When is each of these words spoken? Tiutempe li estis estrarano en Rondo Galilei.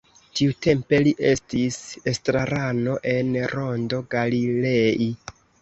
Tiutempe 0.37 0.99
li 1.07 1.11
estis 1.31 1.77
estrarano 2.13 2.97
en 3.15 3.31
Rondo 3.55 4.03
Galilei. 4.17 5.13